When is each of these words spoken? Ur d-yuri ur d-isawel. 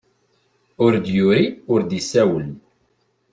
Ur 0.85 0.93
d-yuri 1.03 1.45
ur 1.73 1.81
d-isawel. 1.83 2.49